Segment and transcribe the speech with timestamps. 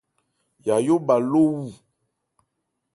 [0.65, 1.63] Yayó bha ló wu.